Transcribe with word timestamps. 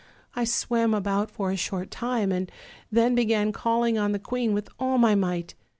I 0.35 0.45
swam 0.45 0.95
about 0.95 1.29
for 1.29 1.51
a 1.51 1.55
short 1.55 1.91
time, 1.91 2.31
and 2.31 2.51
then 2.91 3.13
began 3.13 3.51
calling 3.51 3.99
on 3.99 4.13
the 4.13 4.17
queen 4.17 4.51
with 4.51 4.67
all 4.79 4.97
my 4.97 5.13
might. 5.13 5.53